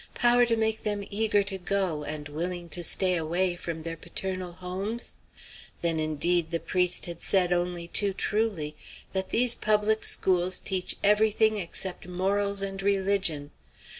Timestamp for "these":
9.29-9.53